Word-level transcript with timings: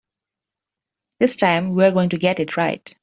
This 1.19 1.37
time 1.37 1.75
we're 1.75 1.91
going 1.91 2.09
to 2.09 2.17
get 2.17 2.39
it 2.39 2.57
right. 2.57 2.95